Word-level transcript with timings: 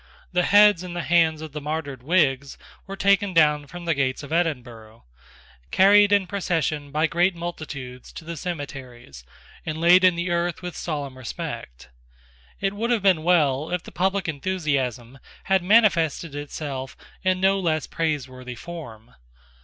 The 0.31 0.41
heads 0.41 0.81
and 0.81 0.95
the 0.95 1.03
hands 1.03 1.43
of 1.43 1.51
the 1.51 1.61
martyred 1.61 2.01
Whigs 2.01 2.57
were 2.87 2.95
taken 2.95 3.35
down 3.35 3.67
from 3.67 3.85
the 3.85 3.93
gates 3.93 4.23
of 4.23 4.33
Edinburgh, 4.33 5.05
carried 5.69 6.11
in 6.11 6.25
procession 6.25 6.91
by 6.91 7.05
great 7.05 7.35
multitudes 7.35 8.11
to 8.13 8.25
the 8.25 8.35
cemeteries, 8.35 9.23
and 9.63 9.79
laid 9.79 10.03
in 10.03 10.15
the 10.15 10.31
earth 10.31 10.63
with 10.63 10.75
solemn 10.75 11.19
respect, 11.19 11.89
It 12.59 12.73
would 12.73 12.89
have 12.89 13.03
been 13.03 13.21
well 13.21 13.69
if 13.69 13.83
the 13.83 13.91
public 13.91 14.27
enthusiasm 14.27 15.19
had 15.43 15.61
manifested 15.61 16.33
itself 16.33 16.97
in 17.21 17.39
no 17.39 17.59
less 17.59 17.85
praiseworthy 17.85 18.55
form. 18.55 19.13